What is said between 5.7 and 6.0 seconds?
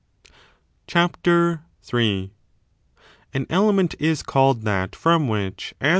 as an i.